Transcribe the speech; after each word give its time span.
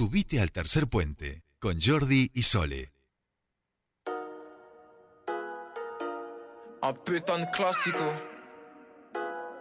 Subite 0.00 0.40
al 0.40 0.50
tercer 0.50 0.86
puente 0.86 1.42
con 1.58 1.78
Jordi 1.78 2.30
y 2.32 2.42
Sole. 2.42 2.90
Un 6.80 6.94
putain 7.04 7.40
de 7.40 7.50
clásico. 7.50 7.98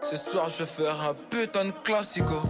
Ce 0.01 0.15
soir, 0.15 0.47
je 0.49 0.59
vais 0.59 0.65
faire 0.65 1.01
un 1.01 1.13
putain 1.29 1.65
de 1.65 1.73
clásico. 1.83 2.41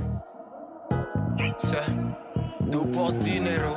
C'est 1.58 2.70
tout 2.72 2.86
pour 2.86 3.12
dinero. 3.14 3.76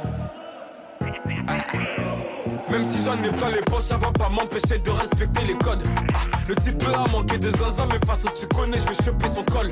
Même 2.70 2.84
si 2.84 3.02
j'en 3.04 3.16
ai 3.24 3.30
plein 3.30 3.50
les 3.50 3.62
poches, 3.62 3.84
ça 3.84 3.96
va 3.96 4.12
pas 4.12 4.28
m'empêcher 4.28 4.78
de 4.78 4.90
respecter 4.90 5.44
les 5.46 5.56
codes. 5.56 5.88
Ah, 6.12 6.38
le 6.48 6.54
type 6.56 6.82
a 6.84 7.08
manqué 7.08 7.38
de 7.38 7.48
zinzin, 7.48 7.86
mais 7.86 8.06
façon 8.06 8.28
tu 8.38 8.46
connais, 8.48 8.76
je 8.76 8.88
vais 8.88 9.04
choper 9.04 9.28
son 9.28 9.44
col. 9.44 9.70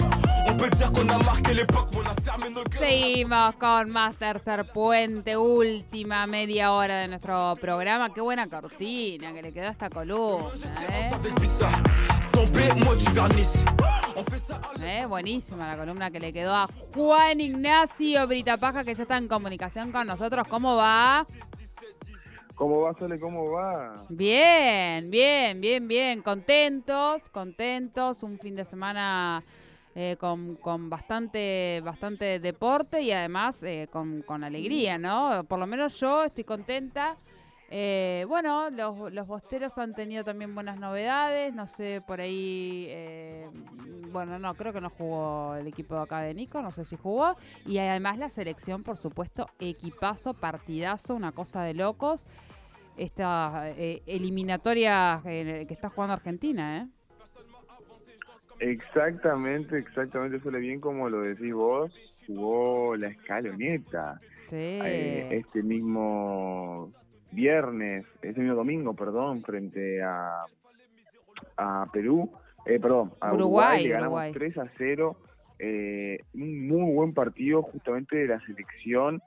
On 0.61 0.65
peut 0.65 0.77
dire 0.77 0.93
qu'on 0.93 1.09
a 1.09 1.17
marqué 1.17 1.55
l'époque, 1.55 1.89
mais 1.95 2.01
on 2.01 2.11
a 2.11 2.15
fermé 2.21 2.51
nos 2.51 2.63
gueules. 2.65 2.79
Seguimos 2.79 3.57
con 3.57 3.89
más 3.89 4.15
tercer 4.17 4.67
puente, 4.67 5.35
última 5.39 6.27
media 6.27 6.73
hora 6.73 6.99
de 6.99 7.09
nuestro 7.09 7.55
programa. 7.59 8.13
Qué 8.13 8.21
buena 8.21 8.47
cortina 8.47 9.33
que 9.33 9.41
le 9.41 9.53
quedó 9.55 9.69
a 9.69 9.71
esta 9.71 9.89
columna, 9.89 10.51
¿eh? 10.91 11.13
¿Eh? 14.83 15.07
Buenísima 15.07 15.67
la 15.67 15.79
columna 15.79 16.11
que 16.11 16.21
le 16.21 16.31
quedó 16.31 16.55
a 16.55 16.69
Juan 16.95 17.41
Ignacio 17.41 18.27
Britapaja, 18.27 18.85
que 18.85 18.95
ya 18.95 19.05
está 19.05 19.17
en 19.17 19.29
comunicación 19.29 19.93
con 19.93 20.07
nosotros. 20.09 20.47
¿Cómo 20.47 20.77
va? 20.77 21.25
¿Cómo 22.55 22.83
va, 22.83 22.93
Sole? 22.99 23.19
¿Cómo 23.19 23.51
va? 23.53 24.05
Bien, 24.11 25.11
bien, 25.11 25.59
bien, 25.59 25.89
bien. 25.89 26.21
Contentos, 26.21 27.31
contentos. 27.31 28.23
Un 28.23 28.39
fin 28.39 28.57
de 28.57 28.67
semana 28.67 29.43
eh, 29.95 30.17
con, 30.19 30.57
con 30.57 30.89
bastante, 30.89 31.81
bastante 31.85 32.39
deporte 32.41 33.03
y 33.03 33.13
además 33.13 33.63
eh, 33.63 33.89
con, 33.91 34.23
con 34.23 34.45
alegría, 34.45 34.99
¿no? 34.99 35.45
Por 35.45 35.59
lo 35.59 35.67
menos 35.67 35.99
yo 35.99 36.25
estoy 36.25 36.45
contenta. 36.45 37.17
Eh, 37.73 38.25
bueno, 38.29 38.69
los, 38.71 39.13
los 39.13 39.27
bosteros 39.29 39.79
han 39.79 39.95
tenido 39.95 40.25
también 40.25 40.55
buenas 40.55 40.79
novedades. 40.79 41.55
No 41.55 41.67
sé, 41.67 42.03
por 42.05 42.21
ahí. 42.21 42.87
eh, 42.89 43.49
bueno, 44.11 44.41
no, 44.41 44.55
creo 44.55 44.73
que 44.73 44.81
no 44.81 44.91
jugó 44.91 45.55
el 45.55 45.69
equipo 45.69 45.95
de 45.95 46.03
acá 46.03 46.21
de 46.21 46.35
Nico. 46.35 46.61
No 46.63 46.73
sé 46.73 46.85
si 46.85 46.97
jugó. 46.97 47.37
Y 47.65 47.79
además 47.79 48.19
la 48.19 48.29
selección, 48.29 48.83
por 48.83 48.97
supuesto, 48.97 49.49
equipazo, 49.61 50.35
partidazo, 50.35 51.15
una 51.15 51.31
cosa 51.33 51.63
de 51.63 51.75
locos. 51.75 52.27
Esta 52.97 53.71
eh, 53.71 54.03
eliminatoria 54.05 55.23
eh, 55.25 55.65
que 55.67 55.75
está 55.75 55.89
jugando 55.91 56.15
Argentina, 56.15 56.79
¿eh? 56.79 56.89
Exactamente, 58.61 59.79
exactamente, 59.79 60.39
Sole, 60.41 60.59
bien 60.59 60.81
como 60.81 61.09
lo 61.09 61.23
decís 61.23 61.53
vos, 61.53 61.93
jugó 62.27 62.95
la 62.97 63.09
escaloneta 63.09 64.19
Sí. 64.49 64.57
eh, 64.85 65.29
este 65.31 65.63
mismo 65.63 66.93
viernes, 67.33 68.05
este 68.23 68.41
mismo 68.41 68.57
domingo, 68.57 68.95
perdón, 68.95 69.43
frente 69.43 70.03
a, 70.03 70.45
a 71.57 71.87
Perú, 71.93 72.31
eh, 72.67 72.79
perdón, 72.79 73.13
a 73.21 73.33
Uruguay, 73.33 73.37
Uruguay, 73.37 73.83
le 73.85 73.89
ganamos 73.91 74.13
Uruguay. 74.13 74.33
3 74.33 74.59
a 74.59 74.71
0, 74.77 75.17
eh, 75.59 76.19
un 76.35 76.69
muy 76.69 76.93
buen 76.93 77.15
partido 77.15 77.63
justamente 77.63 78.17
de 78.17 78.27
la 78.27 78.41
selección, 78.45 79.23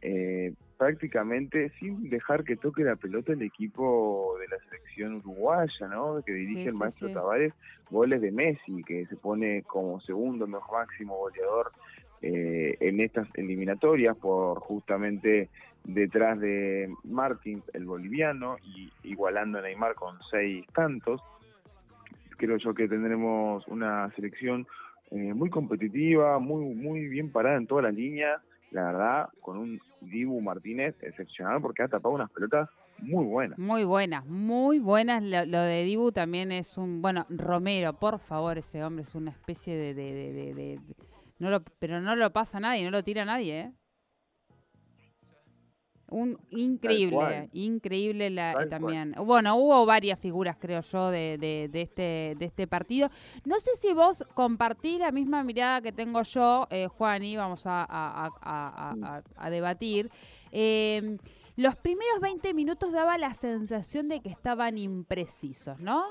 eh, 0.00 0.54
prácticamente 0.78 1.70
sin 1.80 2.08
dejar 2.08 2.44
que 2.44 2.56
toque 2.56 2.84
la 2.84 2.96
pelota 2.96 3.32
el 3.32 3.42
equipo 3.42 4.36
de 4.40 4.48
la 4.48 4.58
selección 4.64 5.16
uruguaya, 5.16 5.88
¿no? 5.88 6.22
Que 6.24 6.32
dirige 6.32 6.62
Sí, 6.62 6.66
el 6.68 6.72
sí, 6.72 6.78
maestro 6.78 7.08
sí. 7.08 7.14
Tavares, 7.14 7.52
goles 7.90 8.20
de 8.20 8.30
Messi, 8.30 8.84
que 8.84 9.04
se 9.06 9.16
pone 9.16 9.64
como 9.64 10.00
segundo 10.00 10.46
mejor 10.46 10.78
máximo 10.86 11.16
goleador 11.16 11.72
eh, 12.22 12.76
en 12.80 13.00
estas 13.00 13.28
eliminatorias, 13.34 14.16
por 14.16 14.60
justamente 14.60 15.48
detrás 15.84 16.38
de 16.38 16.92
Martins, 17.04 17.64
el 17.74 17.84
boliviano, 17.84 18.56
y 18.62 18.92
igualando 19.02 19.58
a 19.58 19.62
Neymar 19.62 19.94
con 19.94 20.16
seis 20.30 20.64
tantos. 20.74 21.20
Creo 22.36 22.56
yo 22.56 22.72
que 22.72 22.86
tendremos 22.88 23.66
una 23.66 24.10
selección 24.14 24.66
eh, 25.10 25.34
muy 25.34 25.50
competitiva, 25.50 26.38
muy 26.38 26.74
muy 26.74 27.08
bien 27.08 27.32
parada 27.32 27.56
en 27.56 27.66
todas 27.66 27.84
las 27.84 27.94
líneas, 27.94 28.40
la 28.70 28.84
verdad, 28.84 29.28
con 29.40 29.58
un 29.58 29.80
Dibu 30.00 30.40
Martínez 30.40 30.94
excepcional 31.02 31.60
porque 31.60 31.82
ha 31.82 31.88
tapado 31.88 32.14
unas 32.14 32.30
pelotas 32.30 32.68
muy 32.98 33.24
buenas. 33.24 33.58
Muy 33.58 33.84
buenas, 33.84 34.26
muy 34.26 34.78
buenas. 34.78 35.22
Lo, 35.22 35.62
de 35.62 35.84
Dibu 35.84 36.12
también 36.12 36.50
es 36.52 36.76
un. 36.76 37.00
Bueno, 37.00 37.26
Romero, 37.28 37.92
por 37.92 38.18
favor, 38.18 38.58
ese 38.58 38.82
hombre 38.84 39.02
es 39.02 39.14
una 39.14 39.30
especie 39.30 39.76
de- 39.76 39.94
de- 39.94 40.80
no 41.38 41.50
lo, 41.50 41.62
pero 41.78 42.00
no 42.00 42.16
lo 42.16 42.32
pasa 42.32 42.58
nadie, 42.58 42.84
no 42.84 42.90
lo 42.90 43.04
tira 43.04 43.24
nadie, 43.24 43.60
¿eh? 43.60 43.72
Un 46.10 46.38
increíble, 46.50 47.50
increíble 47.52 48.30
la, 48.30 48.54
Tal 48.54 48.68
también. 48.70 49.14
Bueno, 49.26 49.56
hubo 49.56 49.84
varias 49.84 50.18
figuras, 50.18 50.56
creo 50.58 50.80
yo, 50.80 51.10
de, 51.10 51.36
de- 51.38 51.68
de 51.70 51.82
este, 51.82 52.34
de 52.38 52.44
este 52.46 52.66
partido. 52.66 53.10
No 53.44 53.60
sé 53.60 53.72
si 53.76 53.92
vos 53.92 54.24
compartís 54.34 54.98
la 54.98 55.12
misma 55.12 55.44
mirada 55.44 55.82
que 55.82 55.92
tengo 55.92 56.22
yo, 56.22 56.66
eh, 56.70 56.86
Juani, 56.86 57.36
vamos 57.36 57.66
a, 57.66 57.82
a- 57.82 58.26
a- 58.26 58.32
a- 58.40 58.94
a- 59.16 59.22
a 59.36 59.50
debatir. 59.50 60.10
Eh, 60.50 61.18
los 61.56 61.76
primeros 61.76 62.20
20 62.20 62.54
minutos 62.54 62.92
daba 62.92 63.18
la 63.18 63.34
sensación 63.34 64.08
de 64.08 64.20
que 64.20 64.28
estaban 64.30 64.78
imprecisos, 64.78 65.78
¿no? 65.80 66.04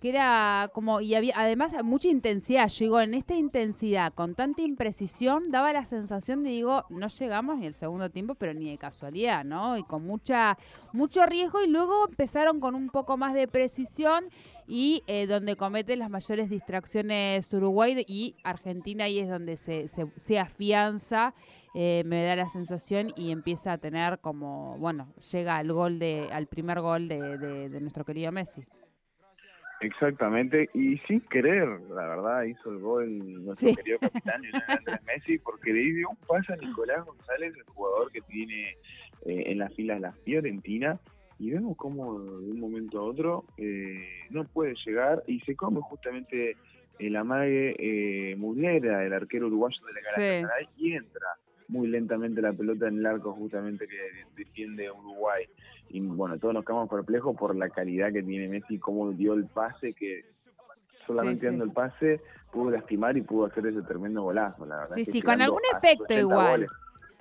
Que 0.00 0.08
era 0.08 0.70
como, 0.72 1.00
y 1.02 1.14
había 1.14 1.34
además 1.36 1.74
mucha 1.84 2.08
intensidad. 2.08 2.68
Yo 2.68 2.84
digo, 2.86 3.00
en 3.02 3.12
esta 3.12 3.34
intensidad, 3.34 4.14
con 4.14 4.34
tanta 4.34 4.62
imprecisión, 4.62 5.50
daba 5.50 5.72
la 5.74 5.84
sensación 5.84 6.42
de, 6.42 6.50
digo, 6.50 6.86
no 6.88 7.08
llegamos 7.08 7.58
ni 7.58 7.66
el 7.66 7.74
segundo 7.74 8.08
tiempo, 8.08 8.34
pero 8.34 8.54
ni 8.54 8.70
de 8.70 8.78
casualidad, 8.78 9.44
¿no? 9.44 9.76
Y 9.76 9.82
con 9.82 10.06
mucha, 10.06 10.56
mucho 10.94 11.26
riesgo, 11.26 11.62
y 11.62 11.68
luego 11.68 12.06
empezaron 12.08 12.60
con 12.60 12.74
un 12.74 12.88
poco 12.88 13.18
más 13.18 13.34
de 13.34 13.46
precisión 13.46 14.24
y 14.66 15.02
eh, 15.06 15.26
donde 15.26 15.56
comete 15.56 15.96
las 15.96 16.08
mayores 16.08 16.48
distracciones 16.48 17.52
Uruguay 17.52 18.02
y 18.08 18.36
Argentina, 18.42 19.04
ahí 19.04 19.18
es 19.18 19.28
donde 19.28 19.56
se, 19.58 19.86
se, 19.88 20.06
se 20.16 20.38
afianza 20.38 21.34
eh, 21.74 22.02
me 22.06 22.24
da 22.24 22.34
la 22.36 22.48
sensación 22.48 23.12
y 23.16 23.30
empieza 23.30 23.72
a 23.72 23.78
tener 23.78 24.18
como, 24.18 24.76
bueno, 24.78 25.12
llega 25.30 25.56
al 25.56 25.70
gol 25.72 25.98
de, 26.00 26.28
al 26.32 26.46
primer 26.46 26.80
gol 26.80 27.06
de, 27.06 27.38
de- 27.38 27.68
de 27.68 27.80
nuestro 27.80 28.04
querido 28.04 28.32
Messi. 28.32 28.62
Exactamente, 29.80 30.68
y 30.74 30.98
sin 31.08 31.20
querer, 31.22 31.66
la 31.90 32.06
verdad, 32.06 32.42
hizo 32.44 32.70
el 32.70 32.78
gol 32.78 33.44
nuestro 33.44 33.68
Sí. 33.70 33.76
querido 33.76 33.98
capitán 33.98 34.42
Lionel 34.42 34.62
Andrés 34.68 35.00
Messi, 35.06 35.38
porque 35.38 35.72
le 35.72 35.80
dio 35.80 36.10
un 36.10 36.16
pase 36.16 36.52
a 36.52 36.56
Nicolás 36.56 37.04
González, 37.06 37.54
el 37.56 37.62
jugador 37.64 38.12
que 38.12 38.20
tiene 38.22 38.70
eh, 39.24 39.44
en 39.46 39.58
las 39.58 39.74
filas 39.74 40.00
la 40.00 40.12
Fiorentina, 40.12 41.00
y 41.38 41.50
vemos 41.50 41.76
cómo 41.78 42.20
de 42.20 42.50
un 42.50 42.60
momento 42.60 42.98
a 42.98 43.02
otro 43.04 43.44
eh, 43.56 44.06
no 44.28 44.44
puede 44.44 44.74
llegar 44.84 45.22
y 45.26 45.40
se 45.40 45.56
come 45.56 45.80
justamente 45.80 46.56
el 46.98 47.16
amague 47.16 47.74
eh, 47.78 48.36
Muslera, 48.36 49.06
el 49.06 49.14
arquero 49.14 49.46
uruguayo 49.46 49.80
de 49.86 49.92
la 49.94 50.00
Galatasaray, 50.02 50.68
y 50.76 50.92
entra 50.92 51.26
muy 51.68 51.88
lentamente 51.88 52.42
la 52.42 52.52
pelota 52.52 52.88
en 52.88 52.98
el 52.98 53.06
arco 53.06 53.32
justamente 53.32 53.86
que 53.86 53.96
defiende 54.36 54.90
Uruguay. 54.90 55.46
Y 55.92 56.00
bueno, 56.00 56.38
todos 56.38 56.54
nos 56.54 56.64
quedamos 56.64 56.88
perplejos 56.88 57.36
por 57.36 57.54
la 57.56 57.68
calidad 57.68 58.12
que 58.12 58.22
tiene 58.22 58.48
Messi, 58.48 58.78
cómo 58.78 59.10
dio 59.12 59.34
el 59.34 59.46
pase, 59.46 59.92
que 59.92 60.24
solamente 61.06 61.40
Sí, 61.40 61.40
sí. 61.40 61.46
dando 61.46 61.64
el 61.64 61.72
pase 61.72 62.20
pudo 62.52 62.70
lastimar 62.70 63.16
y 63.16 63.22
pudo 63.22 63.46
hacer 63.46 63.66
ese 63.66 63.82
tremendo 63.82 64.22
golazo, 64.22 64.66
la 64.66 64.76
verdad. 64.78 64.96
Sí, 64.96 65.04
sí, 65.04 65.22
con 65.22 65.40
algún 65.42 65.60
efecto 65.76 66.04
80 66.04 66.20
igual. 66.20 66.50
goles. 66.52 66.70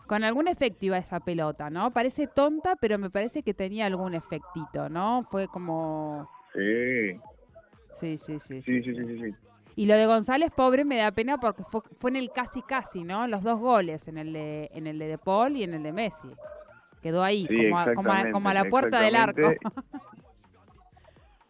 Con 0.08 0.24
algún 0.24 0.48
efecto 0.48 0.86
iba 0.88 0.98
esa 0.98 1.20
pelota, 1.20 1.70
¿no? 1.70 1.92
Parece 1.92 2.26
tonta, 2.28 2.76
pero 2.76 2.98
me 2.98 3.10
parece 3.12 3.44
que 3.44 3.54
tenía 3.54 3.86
algún 3.86 4.16
efectito, 4.16 4.90
¿no? 4.90 5.24
Fue 5.30 5.48
como... 5.48 6.30
Sí, 6.54 7.20
Sí, 8.00 8.18
sí, 8.18 8.40
sí. 8.48 8.62
sí, 8.62 8.82
sí, 8.82 8.96
sí, 8.96 9.06
sí, 9.06 9.22
sí. 9.24 9.36
Y 9.76 9.86
lo 9.86 9.96
de 9.96 10.06
González, 10.08 10.52
pobre, 10.52 10.84
me 10.86 10.98
da 10.98 11.12
pena 11.12 11.38
porque 11.40 11.64
fue, 11.70 11.82
fue 12.00 12.10
en 12.12 12.16
el 12.16 12.32
casi 12.32 12.62
casi, 12.62 13.04
¿no? 13.04 13.28
Los 13.28 13.44
dos 13.44 13.60
goles, 13.60 14.08
en 14.08 14.18
el 14.18 14.34
de, 14.34 14.70
en 14.74 14.88
el 14.88 14.98
de, 15.00 15.08
de 15.08 15.18
Paul 15.18 15.56
y 15.58 15.64
en 15.64 15.74
el 15.74 15.84
de 15.84 15.92
Messi. 15.92 16.30
Quedó 17.02 17.24
ahí, 17.24 17.46
Sí, 17.48 17.56
como, 17.56 17.80
a, 17.80 17.94
como, 17.94 18.12
a, 18.12 18.32
como 18.32 18.50
a 18.50 18.54
la 18.54 18.66
puerta 18.66 19.00
del 19.02 19.16
arco. 19.16 19.54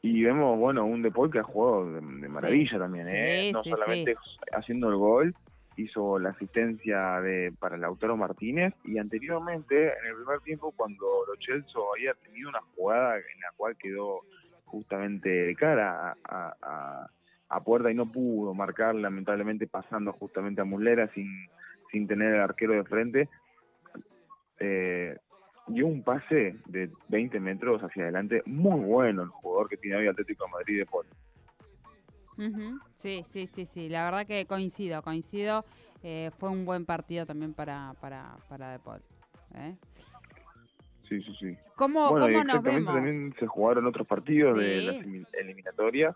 Y 0.01 0.23
vemos, 0.23 0.57
bueno, 0.57 0.85
un 0.85 1.01
De 1.01 1.11
Paul 1.11 1.29
que 1.29 1.39
ha 1.39 1.43
jugado 1.43 1.91
de, 1.91 1.99
de 1.99 2.29
maravilla 2.29 2.79
también, 2.79 3.05
¿eh? 3.09 3.47
Sí, 3.47 3.51
no 3.51 3.63
sí, 3.63 3.69
solamente 3.71 4.15
haciendo 4.53 4.87
el 4.89 4.95
gol, 4.95 5.35
hizo 5.75 6.17
la 6.19 6.29
asistencia 6.29 7.19
de 7.19 7.51
para 7.59 7.75
Lautaro 7.75 8.15
Martínez 8.15 8.73
y 8.85 8.97
anteriormente, 8.97 9.75
en 9.99 10.05
el 10.07 10.15
primer 10.15 10.39
tiempo, 10.39 10.71
cuando 10.71 11.05
Lo 11.27 11.33
Celso 11.45 11.93
había 11.93 12.13
tenido 12.13 12.47
una 12.47 12.61
jugada 12.75 13.17
en 13.17 13.39
la 13.41 13.51
cual 13.57 13.75
quedó 13.77 14.21
justamente 14.63 15.27
de 15.29 15.55
cara 15.55 16.11
a, 16.11 16.15
a- 16.23 16.55
a- 16.61 17.09
a 17.49 17.63
puerta 17.65 17.91
y 17.91 17.95
no 17.95 18.09
pudo 18.09 18.53
marcar, 18.53 18.95
lamentablemente 18.95 19.67
pasando 19.67 20.13
justamente 20.13 20.61
a 20.61 20.65
Muslera 20.65 21.11
sin, 21.13 21.27
sin 21.91 22.07
tener 22.07 22.35
el 22.35 22.41
arquero 22.41 22.71
de 22.73 22.83
frente, 22.85 23.29
eh, 24.61 25.17
dio 25.69 25.87
un 25.87 26.03
pase 26.03 26.55
de 26.65 26.89
20 27.07 27.39
metros 27.39 27.81
hacia 27.81 28.03
adelante, 28.03 28.41
muy 28.45 28.79
bueno 28.81 29.23
el 29.23 29.29
jugador 29.29 29.69
que 29.69 29.77
tiene 29.77 29.97
hoy 29.97 30.07
Atlético 30.07 30.45
de 30.45 30.51
Madrid 30.51 30.77
de 30.79 30.85
Paul. 30.85 31.05
Sí, 32.97 33.25
sí, 33.33 33.47
sí, 33.47 33.65
sí. 33.65 33.89
La 33.89 34.05
verdad 34.05 34.25
que 34.25 34.45
coincido, 34.45 35.01
coincido. 35.01 35.65
Eh, 36.03 36.31
fue 36.39 36.49
un 36.49 36.63
buen 36.65 36.85
partido 36.85 37.25
también 37.25 37.53
para, 37.53 37.93
para, 37.99 38.37
para 38.47 38.71
De 38.71 38.79
Paul. 38.79 39.01
¿eh? 39.55 39.75
Sí, 41.09 41.21
sí, 41.21 41.35
sí. 41.39 41.57
¿Cómo, 41.75 42.09
bueno, 42.09 42.27
cómo 42.27 42.37
nos 42.37 42.41
exactamente 42.55 42.79
vemos? 42.79 42.93
también 42.93 43.35
se 43.39 43.47
jugaron 43.47 43.85
otros 43.87 44.07
partidos 44.07 44.57
de 44.57 44.81
las 44.83 44.95
elim- 44.97 45.27
eliminatorias. 45.33 46.15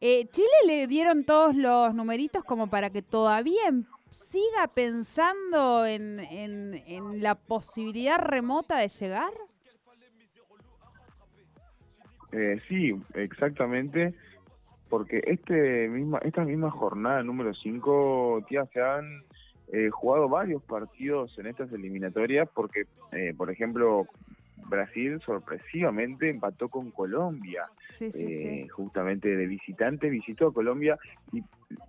Eh, 0.00 0.26
¿Chile 0.28 0.46
le 0.66 0.86
dieron 0.86 1.24
todos 1.24 1.56
los 1.56 1.94
numeritos 1.94 2.44
como 2.44 2.68
para 2.68 2.90
que 2.90 3.02
todavía 3.02 3.72
siga 4.14 4.68
pensando 4.68 5.84
en, 5.86 6.20
en- 6.20 6.74
en 6.86 7.22
la 7.22 7.34
posibilidad 7.34 8.18
remota 8.18 8.78
de 8.78 8.88
llegar? 8.88 9.32
Eh, 12.32 12.60
sí, 12.68 12.92
exactamente, 13.14 14.14
porque 14.88 15.22
este 15.26 15.88
misma, 15.88 16.18
esta 16.18 16.44
misma 16.44 16.70
jornada 16.70 17.22
número 17.22 17.54
5, 17.54 18.44
tía, 18.48 18.66
se 18.72 18.80
han 18.80 19.22
eh, 19.72 19.88
jugado 19.90 20.28
varios 20.28 20.62
partidos 20.62 21.36
en 21.38 21.46
estas 21.46 21.72
eliminatorias, 21.72 22.48
porque, 22.54 22.86
eh, 23.12 23.34
por 23.36 23.50
ejemplo, 23.50 24.06
Brasil 24.66 25.20
sorpresivamente 25.24 26.30
empató 26.30 26.68
con 26.68 26.90
Colombia, 26.90 27.66
Sí, 27.98 28.10
sí, 28.10 28.22
eh, 28.22 28.60
sí. 28.64 28.68
justamente 28.68 29.36
de 29.36 29.46
visitante, 29.46 30.08
visitó 30.10 30.48
a 30.48 30.52
Colombia 30.54 30.98
y 31.32 31.42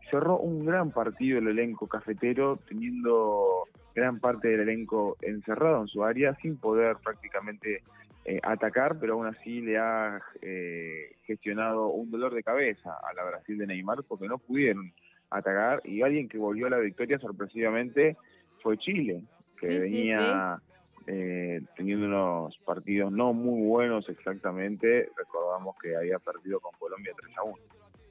cerró 0.09 0.37
un 0.37 0.65
gran 0.65 0.91
partido 0.91 1.39
el 1.39 1.47
elenco 1.47 1.87
cafetero, 1.87 2.59
teniendo 2.67 3.63
gran 3.95 4.19
parte 4.19 4.49
del 4.49 4.61
elenco 4.61 5.17
encerrado 5.21 5.81
en 5.81 5.87
su 5.87 6.03
área, 6.03 6.35
sin 6.35 6.57
poder 6.57 6.97
prácticamente 7.03 7.81
eh, 8.25 8.39
atacar, 8.43 8.97
pero 8.99 9.13
aún 9.13 9.27
así 9.27 9.61
le 9.61 9.77
ha 9.77 10.19
eh, 10.41 11.15
gestionado 11.25 11.87
un 11.89 12.09
dolor 12.11 12.33
de 12.33 12.43
cabeza 12.43 12.91
a 13.07 13.13
la 13.13 13.23
Brasil 13.23 13.57
de 13.57 13.67
Neymar 13.67 14.03
porque 14.07 14.27
no 14.27 14.37
pudieron 14.37 14.91
atacar. 15.29 15.81
Y 15.85 16.01
alguien 16.01 16.27
que 16.27 16.37
volvió 16.37 16.67
a 16.67 16.71
la 16.71 16.79
victoria 16.79 17.19
sorpresivamente 17.19 18.17
fue 18.61 18.77
Chile, 18.77 19.21
que 19.59 19.79
venía 19.79 20.59
eh, 21.07 21.61
teniendo 21.75 22.07
unos 22.07 22.57
partidos 22.59 23.11
no 23.11 23.33
muy 23.33 23.67
buenos 23.67 24.07
exactamente. 24.09 25.09
Recordamos 25.17 25.75
que 25.81 25.95
había 25.95 26.19
perdido 26.19 26.59
con 26.59 26.71
Colombia 26.79 27.13
3 27.19 27.37
a 27.37 27.43
1. 27.43 27.55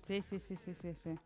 Sí, 0.03 0.23
sí, 0.23 0.39
sí, 0.39 0.57
sí, 0.57 0.75
sí, 0.75 0.95
sí. 0.95 1.19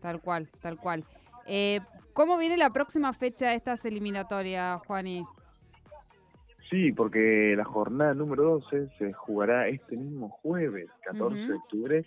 Tal 0.00 0.20
cual, 0.20 0.48
tal 0.60 0.78
cual. 0.78 1.04
Eh, 1.46 1.80
¿Cómo 2.12 2.38
viene 2.38 2.56
la 2.56 2.70
próxima 2.70 3.12
fecha 3.12 3.50
de 3.50 3.56
estas 3.56 3.84
eliminatorias, 3.84 4.80
Juani? 4.86 5.24
Sí, 6.70 6.92
porque 6.92 7.54
la 7.56 7.64
jornada 7.64 8.14
número 8.14 8.44
12 8.44 8.88
se 8.98 9.12
jugará 9.12 9.68
este 9.68 9.96
mismo 9.96 10.28
jueves, 10.28 10.88
14 11.04 11.38
de 11.38 11.54
octubre. 11.54 12.04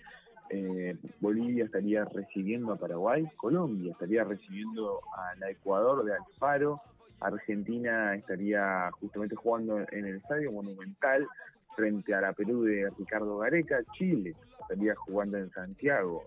Eh, 0.50 0.96
Bolivia 1.20 1.66
estaría 1.66 2.06
recibiendo 2.06 2.74
a 2.74 2.78
Paraguay, 2.78 3.28
Colombia 3.36 3.92
estaría 3.92 4.24
recibiendo 4.24 5.02
a 5.16 5.36
la 5.36 5.50
Ecuador 5.50 6.06
de 6.06 6.14
Alfaro, 6.14 6.82
Argentina 7.20 8.16
estaría 8.16 8.90
justamente 9.00 9.36
jugando 9.36 9.80
en 9.92 10.06
el 10.06 10.18
Estadio 10.18 10.52
Monumental 10.52 11.28
frente 11.76 12.14
a 12.14 12.22
la 12.22 12.34
Perú 12.34 12.64
de 12.64 12.90
Ricardo 12.98 13.38
Gareca, 13.38 13.80
Chile 13.94 14.34
estaría 14.62 14.96
jugando 14.96 15.38
en 15.38 15.50
Santiago 15.52 16.24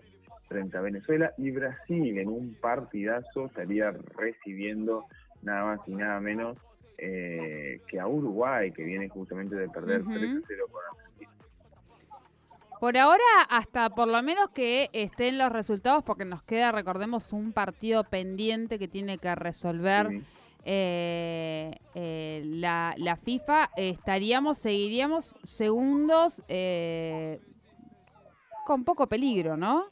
frente 0.47 0.77
a 0.77 0.81
Venezuela 0.81 1.33
y 1.37 1.51
Brasil 1.51 2.17
en 2.17 2.27
un 2.27 2.55
partidazo 2.55 3.45
estaría 3.45 3.91
recibiendo 4.15 5.05
nada 5.41 5.65
más 5.65 5.79
y 5.87 5.95
nada 5.95 6.19
menos 6.19 6.57
eh, 6.97 7.81
que 7.87 7.99
a 7.99 8.07
Uruguay, 8.07 8.71
que 8.71 8.83
viene 8.83 9.09
justamente 9.09 9.55
de 9.55 9.69
perder 9.69 10.01
Ujú. 10.01 10.13
3 10.13 10.23
a 10.23 10.47
0 10.47 10.65
con 10.71 10.81
Argentina. 10.97 11.31
Por 12.79 12.97
ahora, 12.97 13.23
hasta 13.49 13.89
por 13.89 14.07
lo 14.07 14.21
menos 14.23 14.49
que 14.49 14.89
estén 14.93 15.37
los 15.37 15.51
resultados, 15.51 16.03
porque 16.03 16.25
nos 16.25 16.43
queda, 16.43 16.71
recordemos, 16.71 17.33
un 17.33 17.53
partido 17.53 18.03
pendiente 18.03 18.77
que 18.79 18.87
tiene 18.87 19.17
que 19.17 19.33
resolver 19.35 20.07
Sí. 20.09 20.23
Eh, 20.63 21.75
eh, 21.95 22.43
la, 22.45 22.93
la 22.97 23.15
FIFA, 23.15 23.69
estaríamos, 23.75 24.59
seguiríamos 24.59 25.35
segundos 25.43 26.43
eh, 26.47 27.39
con 28.65 28.83
poco 28.83 29.07
peligro, 29.07 29.57
¿no? 29.57 29.85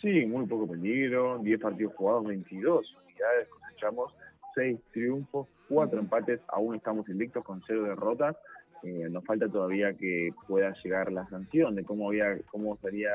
Sí, 0.00 0.24
muy 0.24 0.46
poco 0.46 0.66
peligro, 0.66 1.38
10 1.38 1.60
partidos 1.60 1.94
jugados, 1.94 2.24
22 2.24 2.96
unidades, 3.04 3.48
cosechamos 3.48 4.14
6 4.54 4.80
triunfos, 4.92 5.46
4 5.68 6.00
empates, 6.00 6.40
aún 6.48 6.74
estamos 6.74 7.08
invictos 7.08 7.44
con 7.44 7.62
0 7.66 7.84
derrotas. 7.84 8.36
Eh, 8.82 9.08
nos 9.10 9.22
falta 9.26 9.46
todavía 9.46 9.92
que 9.92 10.30
pueda 10.48 10.72
llegar 10.82 11.12
la 11.12 11.28
sanción 11.28 11.74
de 11.74 11.84
cómo 11.84 12.08
había 12.08 12.38
cómo 12.50 12.74
estaría 12.74 13.10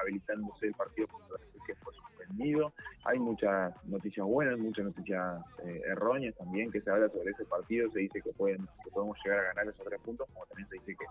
habilitándose 0.00 0.68
el 0.68 0.72
partido 0.72 1.06
contra 1.08 1.36
Brasil 1.36 1.60
que 1.66 1.74
fue 1.74 1.92
suspendido. 1.92 2.72
Hay 3.12 3.20
muchas 3.20 3.74
noticias 3.84 4.26
buenas, 4.26 4.58
muchas 4.58 4.86
noticias 4.86 5.44
eh, 5.66 5.82
erróneas 5.84 6.34
también 6.34 6.70
que 6.70 6.80
se 6.80 6.90
habla 6.90 7.10
sobre 7.10 7.32
ese 7.32 7.44
partido. 7.44 7.90
Se 7.90 7.98
dice 7.98 8.22
que, 8.22 8.32
pueden, 8.32 8.66
que 8.82 8.90
podemos 8.90 9.18
llegar 9.22 9.40
a 9.40 9.48
ganar 9.48 9.68
esos 9.68 9.84
tres 9.86 10.00
puntos, 10.00 10.26
como 10.32 10.46
también 10.46 10.66
se 10.70 10.76
dice 10.76 10.96
que 10.96 11.04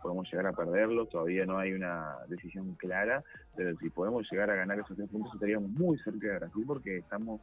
podemos 0.00 0.30
llegar 0.30 0.46
a 0.46 0.52
perderlos. 0.52 1.08
Todavía 1.08 1.46
no 1.46 1.58
hay 1.58 1.72
una 1.72 2.18
decisión 2.28 2.76
clara, 2.76 3.24
pero 3.56 3.74
si 3.78 3.90
podemos 3.90 4.24
llegar 4.30 4.50
a 4.50 4.54
ganar 4.54 4.78
esos 4.78 4.96
tres 4.96 5.10
puntos 5.10 5.34
estaríamos 5.34 5.68
muy 5.70 5.98
cerca 5.98 6.28
de 6.28 6.38
Brasil 6.38 6.64
porque 6.64 6.98
estamos 6.98 7.40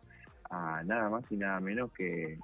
a 0.50 0.82
nada 0.86 1.10
más 1.10 1.30
y 1.30 1.36
nada 1.36 1.60
menos 1.60 1.92
que 1.92 2.40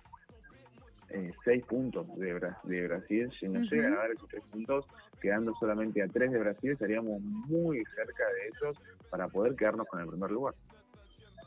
eh, 1.09 1.31
seis 1.45 1.63
puntos 1.67 2.05
de, 2.17 2.35
Bra- 2.35 2.59
de 2.63 2.85
Brasil. 2.85 3.31
Si 3.39 3.47
nos 3.47 3.63
Ujú. 3.65 3.75
llegan 3.75 3.93
a 3.93 3.97
dar 3.97 4.11
esos 4.11 4.27
tres 4.27 4.43
puntos, 4.51 4.85
quedando 5.21 5.53
solamente 5.55 6.01
a 6.03 6.09
tres 6.09 6.31
de 6.33 6.37
Brasil, 6.37 6.71
estaríamos 6.71 7.21
muy 7.21 7.81
cerca 7.95 8.25
de 8.27 8.47
ellos 8.49 8.77
para 9.09 9.29
poder 9.29 9.55
quedarnos 9.55 9.87
con 9.87 10.01
el 10.01 10.07
primer 10.07 10.31
lugar. 10.31 10.53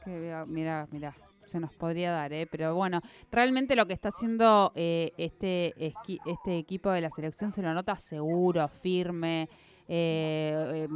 Que 0.04 0.44
mira, 0.46 0.86
mira, 0.90 1.14
se 1.46 1.60
nos 1.60 1.72
podría 1.72 2.10
dar, 2.12 2.32
¿eh? 2.32 2.46
Pero 2.50 2.74
bueno, 2.74 3.00
realmente 3.30 3.76
lo 3.76 3.86
que 3.86 3.94
está 3.94 4.08
haciendo 4.08 4.72
eh, 4.74 5.12
este, 5.16 5.72
esqui- 5.78 6.20
este 6.26 6.58
equipo 6.58 6.90
de 6.90 7.00
la 7.00 7.10
selección 7.10 7.52
se 7.52 7.62
lo 7.62 7.72
nota 7.72 7.96
seguro, 7.96 8.66
firme, 8.68 9.48
eh, 9.88 10.86
eh, 10.86 10.88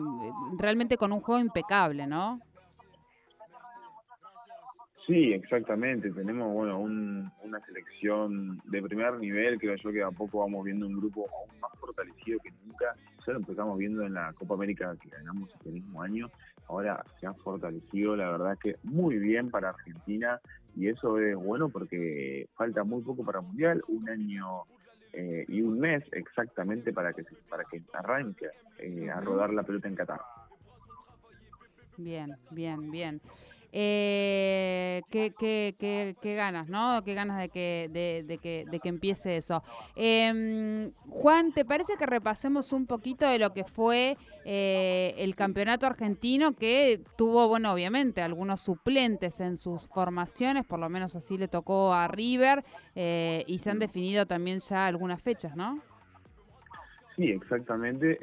realmente 0.58 0.96
con 0.96 1.12
un 1.12 1.20
juego 1.20 1.40
impecable, 1.40 2.06
¿no? 2.06 2.40
Sí, 5.08 5.32
exactamente. 5.32 6.10
Tenemos 6.10 6.52
bueno 6.52 6.78
un- 6.78 7.32
una 7.42 7.58
selección 7.64 8.60
de 8.64 8.82
primer 8.82 9.14
nivel. 9.18 9.58
Creo 9.58 9.74
yo 9.76 9.90
que 9.90 10.02
a 10.02 10.10
poco 10.10 10.40
vamos 10.40 10.62
viendo 10.66 10.86
un 10.86 10.98
grupo 10.98 11.26
aún 11.34 11.58
más 11.60 11.70
fortalecido 11.80 12.38
que 12.40 12.50
nunca. 12.50 12.94
Ya 13.26 13.32
lo 13.32 13.38
empezamos 13.38 13.78
viendo 13.78 14.02
en 14.02 14.12
la 14.12 14.34
Copa 14.34 14.52
América 14.52 14.94
que 15.00 15.08
ganamos 15.08 15.50
este 15.54 15.70
mismo 15.70 16.02
año. 16.02 16.28
Ahora 16.68 17.02
se 17.18 17.26
ha 17.26 17.32
fortalecido, 17.32 18.16
la 18.16 18.30
verdad 18.30 18.58
que 18.62 18.76
muy 18.82 19.16
bien 19.16 19.50
para 19.50 19.70
Argentina. 19.70 20.38
Y 20.76 20.88
eso 20.88 21.18
es 21.18 21.34
bueno 21.36 21.70
porque 21.70 22.46
falta 22.54 22.84
muy 22.84 23.02
poco 23.02 23.24
para 23.24 23.38
el 23.40 23.46
Mundial, 23.46 23.82
un 23.88 24.10
año 24.10 24.64
eh, 25.14 25.46
y 25.48 25.62
un 25.62 25.78
mes 25.80 26.04
exactamente 26.12 26.92
para 26.92 27.14
que 27.14 27.24
para 27.48 27.64
que 27.64 27.80
arranque 27.94 28.50
eh, 28.76 29.08
a 29.10 29.22
rodar 29.22 29.54
la 29.54 29.62
pelota 29.62 29.88
en 29.88 29.94
Qatar. 29.94 30.20
Bien, 31.96 32.36
bien, 32.50 32.90
bien. 32.90 33.20
Eh, 33.72 35.02
qué, 35.10 35.32
qué, 35.38 35.74
qué, 36.20 36.34
ganas, 36.34 36.68
¿no? 36.68 37.02
Qué 37.04 37.14
ganas 37.14 37.38
de 37.38 37.50
que, 37.50 37.88
de, 37.92 38.38
que, 38.38 38.64
de 38.70 38.80
que 38.80 38.88
empiece 38.88 39.36
eso. 39.36 39.62
Em, 39.94 40.90
Juan, 41.08 41.52
¿te 41.52 41.64
parece 41.64 41.94
que 41.98 42.06
repasemos 42.06 42.72
un 42.72 42.86
poquito 42.86 43.28
de 43.28 43.38
lo 43.38 43.52
que 43.52 43.64
fue 43.64 44.16
eh, 44.44 45.14
el 45.18 45.34
campeonato 45.36 45.86
argentino 45.86 46.52
que 46.52 47.02
tuvo, 47.16 47.48
bueno, 47.48 47.72
obviamente, 47.72 48.22
algunos 48.22 48.62
suplentes 48.62 49.40
en 49.40 49.56
sus 49.58 49.86
formaciones, 49.88 50.64
por 50.64 50.78
lo 50.78 50.88
menos 50.88 51.14
así 51.14 51.36
le 51.36 51.48
tocó 51.48 51.92
a 51.92 52.08
River, 52.08 52.64
eh, 52.94 53.44
y 53.46 53.58
se 53.58 53.70
han 53.70 53.78
definido 53.78 54.24
también 54.24 54.60
ya 54.60 54.86
algunas 54.86 55.20
fechas, 55.20 55.54
¿no? 55.56 55.82
Sí, 57.16 57.30
exactamente. 57.30 58.18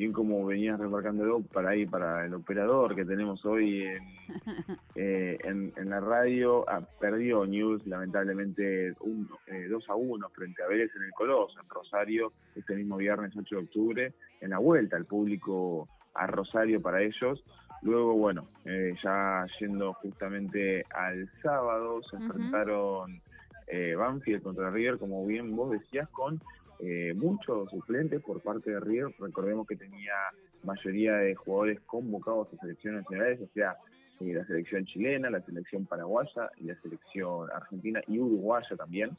Bien 0.00 0.14
como 0.14 0.46
venías 0.46 0.80
remarcando 0.80 1.42
para 1.52 1.72
ahí, 1.72 1.84
para 1.84 2.24
el 2.24 2.32
operador 2.32 2.94
que 2.94 3.04
tenemos 3.04 3.44
hoy 3.44 3.82
en, 3.82 4.02
eh, 4.94 5.36
en, 5.44 5.74
en 5.76 5.90
la 5.90 6.00
radio, 6.00 6.64
ah, 6.70 6.80
perdió 6.98 7.44
News 7.44 7.86
lamentablemente 7.86 8.94
un, 9.00 9.28
eh, 9.46 9.66
2 9.68 9.90
a 9.90 9.94
1 9.96 10.30
frente 10.30 10.62
a 10.62 10.68
Vélez 10.68 10.90
en 10.96 11.02
el 11.02 11.10
Coloso, 11.10 11.60
en 11.60 11.68
Rosario, 11.68 12.32
este 12.56 12.76
mismo 12.76 12.96
viernes 12.96 13.36
8 13.36 13.56
de 13.56 13.62
octubre, 13.62 14.14
en 14.40 14.48
la 14.48 14.56
vuelta 14.56 14.96
al 14.96 15.04
público 15.04 15.86
a 16.14 16.26
Rosario 16.26 16.80
para 16.80 17.02
ellos. 17.02 17.44
Luego, 17.82 18.14
bueno, 18.14 18.48
eh, 18.64 18.94
ya 19.04 19.44
yendo 19.60 19.92
justamente 19.92 20.82
al 20.94 21.28
sábado, 21.42 22.00
se 22.04 22.16
enfrentaron 22.16 23.20
eh, 23.66 23.94
Banfield 23.96 24.42
contra 24.42 24.70
River, 24.70 24.96
como 24.96 25.26
bien 25.26 25.54
vos 25.54 25.70
decías, 25.72 26.08
con 26.08 26.40
eh, 26.82 27.14
muchos 27.14 27.70
suplentes 27.70 28.22
por 28.22 28.40
parte 28.40 28.70
de 28.70 28.80
River. 28.80 29.14
Recordemos 29.18 29.66
que 29.66 29.76
tenía 29.76 30.14
mayoría 30.62 31.14
de 31.16 31.34
jugadores 31.34 31.80
convocados 31.80 32.48
a 32.52 32.56
selecciones 32.58 33.02
nacionales, 33.02 33.40
o 33.40 33.48
sea, 33.54 33.76
eh, 34.20 34.34
la 34.34 34.44
selección 34.44 34.84
chilena, 34.84 35.30
la 35.30 35.40
selección 35.40 35.86
paraguaya 35.86 36.50
y 36.58 36.64
la 36.64 36.74
selección 36.82 37.50
argentina 37.50 38.02
y 38.06 38.18
uruguaya 38.18 38.76
también, 38.76 39.16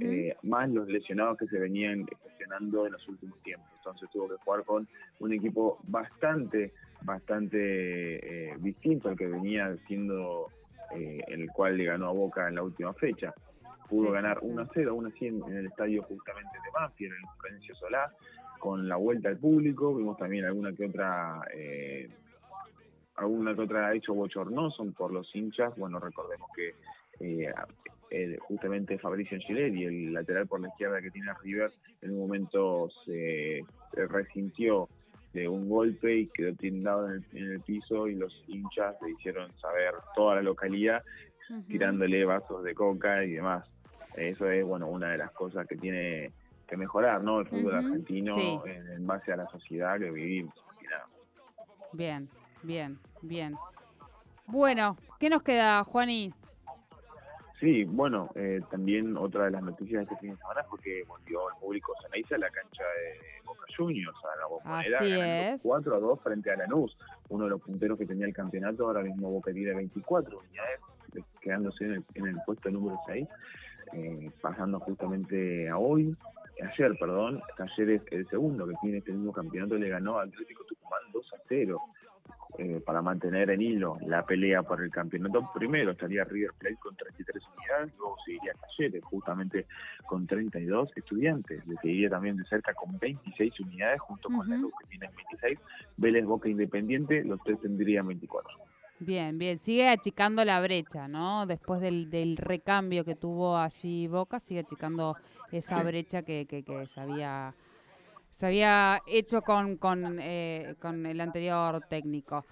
eh, 0.00 0.36
más 0.42 0.70
los 0.70 0.86
lesionados 0.88 1.38
que 1.38 1.46
se 1.46 1.58
venían 1.58 2.06
gestionando 2.22 2.86
en 2.86 2.92
los 2.92 3.08
últimos 3.08 3.36
tiempos. 3.42 3.68
Entonces 3.78 4.08
tuvo 4.12 4.28
que 4.28 4.36
jugar 4.44 4.64
con 4.64 4.86
un 5.18 5.32
equipo 5.32 5.80
bastante, 5.88 6.72
bastante 7.02 8.50
eh, 8.50 8.56
distinto 8.60 9.08
al 9.08 9.16
que 9.16 9.26
venía 9.26 9.76
siendo, 9.88 10.48
eh, 10.94 11.20
en 11.26 11.42
el 11.42 11.50
cual 11.50 11.76
le 11.76 11.86
ganó 11.86 12.08
a 12.08 12.12
Boca 12.12 12.48
en 12.48 12.54
la 12.54 12.62
última 12.62 12.92
fecha. 12.94 13.34
Pudo 13.94 14.12
ganar 14.12 14.38
sí, 14.40 14.46
sí. 14.46 14.52
1 14.52 14.62
a 14.62 14.68
0, 14.74 14.90
aún 14.90 15.06
así 15.06 15.26
en, 15.26 15.42
en 15.44 15.56
el 15.56 15.66
estadio 15.66 16.02
justamente 16.02 16.58
de 16.64 16.70
Banfield, 16.72 17.12
en 17.12 17.18
el 17.18 17.28
Florencio 17.38 17.74
Solá, 17.76 18.12
con 18.58 18.88
la 18.88 18.96
vuelta 18.96 19.28
al 19.28 19.38
público, 19.38 19.94
vimos 19.94 20.16
también 20.16 20.44
alguna 20.44 20.72
que 20.72 20.86
otra 20.86 21.42
eh, 21.54 22.08
alguna 23.16 23.54
que 23.54 23.60
otra 23.60 23.94
hecho 23.94 24.14
bochornoso 24.14 24.84
por 24.96 25.12
los 25.12 25.34
hinchas, 25.36 25.76
bueno, 25.76 26.00
recordemos 26.00 26.48
que 26.56 26.74
eh, 27.20 28.36
justamente 28.40 28.98
Fabricio 28.98 29.36
Angeleri, 29.36 29.84
el 29.84 30.12
lateral 30.12 30.46
por 30.46 30.60
la 30.60 30.68
izquierda 30.68 31.00
que 31.00 31.10
tiene 31.10 31.32
River, 31.42 31.72
en 32.02 32.12
un 32.12 32.20
momento 32.20 32.88
se 33.04 33.64
se 33.92 34.06
resintió 34.06 34.88
de 35.32 35.48
un 35.48 35.68
golpe 35.68 36.16
y 36.16 36.26
quedó 36.28 36.54
tindado 36.54 37.08
en 37.08 37.24
el, 37.32 37.38
en 37.38 37.52
el 37.52 37.60
piso 37.60 38.08
y 38.08 38.14
los 38.14 38.32
hinchas 38.46 38.96
le 39.02 39.10
hicieron 39.10 39.52
saber 39.58 39.94
toda 40.14 40.36
la 40.36 40.42
localidad 40.42 41.02
tirándole 41.68 42.24
vasos 42.24 42.64
de 42.64 42.74
coca 42.74 43.24
y 43.24 43.32
demás. 43.32 43.68
Eso 44.16 44.50
es, 44.50 44.64
bueno, 44.64 44.86
una 44.88 45.10
de 45.10 45.18
las 45.18 45.30
cosas 45.32 45.66
que 45.66 45.76
tiene 45.76 46.32
que 46.66 46.76
mejorar, 46.76 47.22
¿no? 47.22 47.40
El 47.40 47.46
fútbol 47.46 47.74
argentino 47.74 48.36
sí. 48.36 48.60
en, 48.66 48.92
en 48.92 49.06
base 49.06 49.32
a 49.32 49.36
la 49.36 49.46
sociedad 49.48 49.98
que 49.98 50.10
vivimos. 50.10 50.54
Bien, 51.94 52.28
bien, 52.62 52.98
bien. 53.22 53.54
Bueno, 54.46 54.96
¿qué 55.20 55.30
nos 55.30 55.42
queda, 55.42 55.84
Juani? 55.84 56.34
Sí, 57.60 57.84
bueno, 57.84 58.30
eh, 58.34 58.60
también 58.70 59.16
otra 59.16 59.44
de 59.44 59.52
las 59.52 59.62
noticias 59.62 60.00
de 60.00 60.02
este 60.02 60.16
fin 60.16 60.32
de 60.32 60.36
semana 60.38 60.64
fue 60.64 60.80
que 60.80 61.04
volvió 61.04 61.48
el 61.50 61.56
público 61.60 61.94
Ceneice 62.02 62.34
a 62.34 62.38
la 62.38 62.50
cancha 62.50 62.82
de 62.82 63.46
Boca 63.46 63.64
Juniors, 63.76 64.16
a 64.24 64.40
la 64.40 64.46
Bombonera, 64.46 64.98
Así 64.98 65.10
ganando 65.10 65.54
es. 65.54 65.60
4 65.62 65.96
a 65.96 66.00
2 66.00 66.20
frente 66.20 66.50
a 66.50 66.56
Lanús, 66.56 66.98
uno 67.28 67.44
de 67.44 67.50
los 67.50 67.62
punteros 67.62 67.96
que 67.96 68.06
tenía 68.06 68.26
el 68.26 68.34
campeonato, 68.34 68.86
ahora 68.86 69.02
mismo 69.02 69.30
Boca 69.30 69.52
tiene 69.52 69.72
24 69.72 70.36
unidades, 70.36 70.80
quedándose 71.40 71.84
en 71.84 71.92
el, 71.92 72.04
en 72.14 72.26
el 72.26 72.36
puesto 72.46 72.70
número 72.70 72.98
6, 73.06 73.28
eh, 73.92 74.30
pasando 74.40 74.80
justamente 74.80 75.68
a 75.68 75.78
hoy, 75.78 76.16
ayer, 76.62 76.96
perdón, 76.98 77.42
Talleres 77.56 78.02
el 78.10 78.26
segundo 78.28 78.66
que 78.66 78.74
tiene 78.80 78.98
este 78.98 79.12
mismo 79.12 79.32
campeonato 79.32 79.76
le 79.76 79.88
ganó 79.88 80.18
al 80.18 80.28
Atlético 80.28 80.64
Tucumán 80.64 81.00
2 81.12 81.34
a 81.34 81.36
0 81.48 81.80
eh, 82.58 82.80
para 82.86 83.02
mantener 83.02 83.50
en 83.50 83.60
hilo 83.60 83.98
la 84.06 84.24
pelea 84.24 84.62
por 84.62 84.80
el 84.80 84.90
campeonato. 84.90 85.50
Primero 85.52 85.90
estaría 85.90 86.22
River 86.24 86.52
Plate 86.56 86.76
con 86.76 86.94
33 86.96 87.42
unidades, 87.56 87.92
luego 87.98 88.16
seguiría 88.24 88.52
Talleres 88.54 89.04
justamente 89.04 89.66
con 90.06 90.26
32 90.26 90.96
estudiantes, 90.96 91.66
le 91.66 91.74
seguiría 91.76 92.10
también 92.10 92.36
de 92.36 92.44
cerca 92.44 92.72
con 92.74 92.96
26 92.98 93.58
unidades 93.60 94.00
junto 94.00 94.28
con 94.28 94.48
la 94.48 94.56
Ujú. 94.56 94.70
que 94.80 94.86
tienen 94.88 95.10
26, 95.16 95.58
Vélez 95.96 96.24
Boca 96.24 96.48
Independiente, 96.48 97.24
los 97.24 97.42
tres 97.42 97.60
tendrían 97.60 98.06
24. 98.06 98.56
Bien, 99.00 99.38
bien. 99.38 99.58
Sigue 99.58 99.88
achicando 99.88 100.44
la 100.44 100.60
brecha, 100.60 101.08
¿no? 101.08 101.46
Después 101.46 101.80
del, 101.80 102.10
del 102.10 102.36
recambio 102.36 103.04
que 103.04 103.16
tuvo 103.16 103.56
allí 103.56 104.06
Boca, 104.06 104.40
sigue 104.40 104.60
achicando 104.60 105.16
esa 105.50 105.82
brecha 105.82 106.22
que, 106.22 106.46
que, 106.46 106.62
que 106.62 106.86
se 106.86 107.00
había 107.00 107.54
se 108.30 108.46
había 108.46 109.00
hecho 109.06 109.42
con, 109.42 109.76
con, 109.76 110.18
eh, 110.20 110.74
con 110.80 111.06
el 111.06 111.20
anterior 111.20 111.80
técnico. 111.88 112.44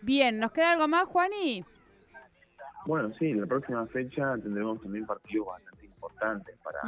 Bien, 0.00 0.38
¿nos 0.38 0.52
queda 0.52 0.72
algo 0.72 0.88
más, 0.88 1.06
Juani? 1.06 1.64
Bueno, 2.86 3.12
sí, 3.18 3.32
la 3.32 3.46
próxima 3.46 3.86
fecha 3.86 4.36
tendremos 4.42 4.80
también 4.82 5.06
partidos 5.06 5.46
bastante 5.46 5.73
importantes 6.14 6.56
para 6.62 6.78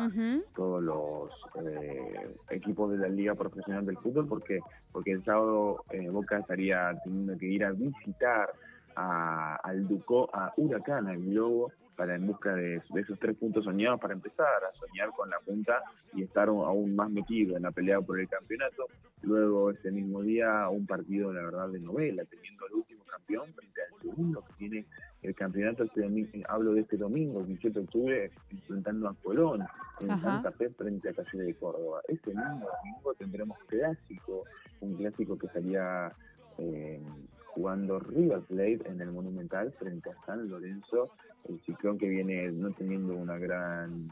todos 0.55 0.83
los 0.83 1.31
eh, 1.67 2.35
equipos 2.51 2.91
de 2.93 2.99
la 2.99 3.09
Liga 3.09 3.35
Profesional 3.35 3.85
del 3.85 3.99
Fútbol, 3.99 4.27
porque 4.29 4.61
porque 4.93 5.13
el 5.13 5.25
sábado 5.25 5.85
eh, 5.91 6.09
Boca 6.09 6.39
estaría 6.39 6.93
teniendo 7.05 7.37
que 7.37 7.47
ir 7.47 7.65
a 7.65 7.73
visitar 7.73 8.51
a, 8.95 9.57
al 9.57 9.87
Ducó, 9.87 10.31
a 10.33 10.53
Huracán, 10.57 11.07
al 11.07 11.19
Globo, 11.19 11.71
para 11.97 12.15
en 12.15 12.27
busca 12.27 12.55
de, 12.55 12.83
de 12.91 13.01
esos 13.01 13.19
tres 13.19 13.37
puntos 13.37 13.65
soñados, 13.65 14.01
para 14.01 14.15
empezar 14.15 14.47
a 14.47 14.73
soñar 14.79 15.11
con 15.11 15.29
la 15.29 15.39
punta 15.41 15.83
y 16.15 16.23
estar 16.23 16.49
aún- 16.49 16.95
más 16.95 17.11
metido 17.11 17.57
en 17.57 17.63
la 17.65 17.73
pelea 17.73 18.01
por 18.01 18.19
el 18.21 18.29
campeonato. 18.29 18.87
Luego, 19.23 19.71
ese 19.71 19.91
mismo 19.91 20.23
día, 20.23 20.69
un 20.69 20.87
partido, 20.87 21.33
la 21.33 21.43
verdad, 21.43 21.69
de 21.69 21.81
novela, 21.81 22.23
teniendo 22.27 22.65
al 22.67 22.73
último 22.75 23.03
campeón 23.05 23.53
frente 23.55 23.81
al 23.83 24.01
segundo 24.03 24.45
que 24.47 24.53
tiene 24.55 24.87
el 25.23 25.35
campeonato. 25.35 25.85
Este 25.85 26.03
domingo, 26.03 26.31
hablo 26.49 26.75
de 26.75 26.81
este 26.81 26.97
domingo, 26.97 27.41
el 27.41 27.47
17 27.47 27.79
de 27.79 27.85
octubre, 27.85 28.31
enfrentando 28.51 29.09
a 29.09 29.15
Colón 29.15 29.65
en 30.01 30.11
Ajá. 30.11 30.43
Santa 30.43 30.53
Fe 30.53 30.71
frente 30.71 31.09
a 31.09 31.13
Talleres 31.13 31.47
de 31.47 31.55
Córdoba. 31.55 32.01
Este 32.09 32.31
mismo 32.31 32.67
domingo 32.67 33.15
tendremos 33.19 33.59
clásico, 33.67 34.45
un 34.81 34.97
clásico 34.97 35.39
que 35.39 35.47
estaría 35.47 36.13
eh, 36.59 37.01
jugando 37.47 37.99
River 37.99 38.41
Plate 38.41 38.83
en 38.87 39.01
el 39.01 39.13
Monumental 39.13 39.73
frente 39.79 40.11
a 40.11 40.27
San 40.27 40.49
Lorenzo, 40.49 41.11
el 41.49 41.61
ciclón 41.63 41.99
que 41.99 42.09
viene 42.09 42.51
no 42.51 42.71
teniendo 42.73 43.15
una 43.15 43.39
gran 43.39 44.11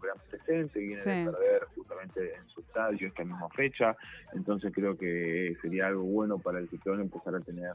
un 0.00 0.06
gran 0.06 0.16
presente, 0.28 0.80
viene 0.80 1.02
de 1.04 1.24
Sí. 1.24 1.30
perder 1.30 1.64
justamente 1.74 2.34
en 2.34 2.48
su 2.48 2.60
estadio 2.60 3.08
esta 3.08 3.24
misma 3.24 3.48
fecha, 3.50 3.96
entonces 4.32 4.72
creo 4.74 4.96
que 4.96 5.54
sería 5.60 5.88
algo 5.88 6.02
bueno 6.04 6.38
para 6.38 6.58
el 6.58 6.68
ciclón 6.68 7.00
empezar 7.00 7.34
a 7.34 7.40
tener 7.40 7.72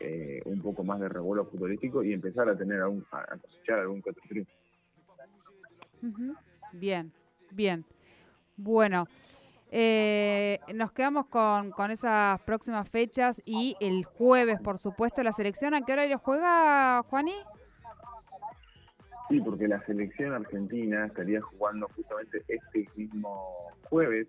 eh, 0.00 0.40
un 0.44 0.60
poco 0.60 0.84
más 0.84 1.00
de 1.00 1.08
revuelo 1.08 1.46
futbolístico 1.46 2.02
y 2.02 2.12
empezar 2.12 2.48
a 2.48 2.56
tener 2.56 2.80
algún, 2.80 3.04
a 3.12 3.36
cosechar 3.38 3.80
algún 3.80 4.02
que 4.02 4.12
triunfo. 4.28 4.50
Ujú. 6.02 6.34
Bien, 6.72 7.12
bien. 7.50 7.84
Bueno, 8.56 9.06
eh, 9.70 10.58
nos 10.74 10.92
quedamos 10.92 11.26
con, 11.26 11.70
con 11.72 11.90
esas 11.90 12.40
próximas 12.42 12.88
fechas 12.88 13.40
y 13.44 13.76
el 13.80 14.04
jueves, 14.04 14.60
por 14.60 14.78
supuesto, 14.78 15.22
la 15.22 15.32
selección. 15.32 15.74
¿A 15.74 15.82
qué 15.84 15.92
horario 15.92 16.18
juega, 16.18 17.02
Juani? 17.08 17.34
Sí, 19.28 19.40
porque 19.40 19.66
la 19.68 19.84
selección 19.86 20.32
argentina 20.34 21.06
estaría 21.06 21.40
jugando 21.40 21.88
justamente 21.96 22.42
este 22.48 22.88
mismo 22.96 23.70
jueves 23.88 24.28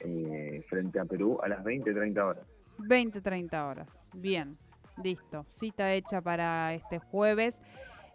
eh, 0.00 0.62
frente 0.68 1.00
a 1.00 1.04
Perú 1.06 1.38
a 1.42 1.48
las 1.48 1.64
20-30 1.64 2.18
horas. 2.22 2.44
20, 2.78 3.20
30 3.20 3.66
horas. 3.66 3.88
Bien, 4.12 4.56
listo. 5.02 5.46
Cita 5.58 5.92
hecha 5.94 6.20
para 6.20 6.74
este 6.74 6.98
jueves. 6.98 7.54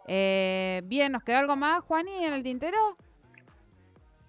Eh, 0.06 0.82
bien, 0.86 1.12
¿nos 1.12 1.22
queda 1.24 1.40
algo 1.40 1.56
más, 1.56 1.82
Juani, 1.84 2.24
en 2.24 2.32
el 2.32 2.42
tintero? 2.42 2.76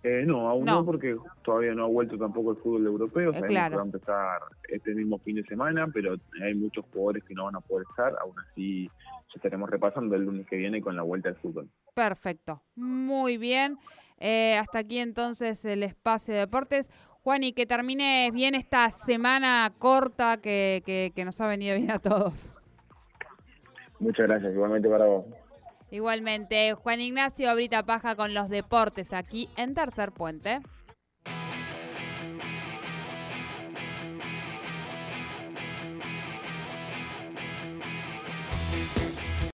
Eh, 0.04 0.24
no, 0.26 0.50
aún 0.50 0.66
No. 0.66 0.80
no. 0.80 0.86
porque 0.86 1.16
todavía 1.44 1.76
no 1.76 1.84
ha 1.84 1.88
vuelto 1.88 2.18
tampoco 2.18 2.52
el 2.52 2.58
fútbol 2.58 2.88
europeo. 2.88 3.30
Eh, 3.30 3.34
Sabemos 3.34 3.50
claro. 3.52 3.70
que 3.70 3.76
va 3.76 3.82
a 3.82 3.86
empezar 3.86 4.42
este 4.70 4.96
mismo 4.96 5.20
fin 5.20 5.36
de 5.36 5.44
semana, 5.44 5.88
pero 5.94 6.16
hay 6.44 6.56
muchos 6.56 6.84
jugadores 6.92 7.24
que 7.24 7.36
no 7.36 7.46
van 7.46 7.56
a 7.56 7.62
poder 7.62 7.86
estar. 7.90 8.14
Aún 8.22 8.34
así, 8.40 8.88
ya 8.88 9.36
estaremos 9.36 9.70
repasando 9.70 10.16
el 10.16 10.24
lunes 10.26 10.48
que 10.48 10.56
viene 10.56 10.82
con 10.82 10.96
la 10.96 11.04
vuelta 11.04 11.30
al 11.30 11.36
fútbol. 11.36 11.70
Perfecto, 11.94 12.62
muy 12.76 13.38
bien. 13.38 13.78
Eh, 14.18 14.58
hasta 14.58 14.80
aquí 14.80 15.00
entonces 15.00 15.66
el 15.66 15.84
espacio 15.84 16.34
de 16.34 16.42
deportes. 16.42 16.88
Juani, 17.24 17.54
que 17.54 17.66
termine 17.66 18.30
bien 18.32 18.56
esta 18.56 18.90
semana 18.92 19.72
corta 19.78 20.38
que, 20.38 20.82
que, 20.86 21.12
que 21.16 21.26
nos 21.26 21.40
ha 21.42 21.48
venido 21.48 21.76
bien 21.76 21.92
a 21.92 22.00
todos. 22.00 22.34
Muchas 24.00 24.28
gracias, 24.28 24.54
igualmente 24.54 24.90
para 24.90 25.06
vos. 25.06 25.26
Igualmente, 25.92 26.74
Juan 26.74 27.02
Ignacio 27.02 27.54
Brita 27.54 27.84
Paja 27.84 28.16
con 28.16 28.34
los 28.34 28.50
deportes 28.50 29.12
aquí 29.12 29.50
en 29.58 29.74
Tercer 29.76 30.12
Puente. 30.14 30.62